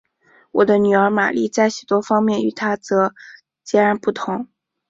[0.49, 3.13] 我的女儿玛丽在许多方面与她则
[3.63, 4.47] 截然不同。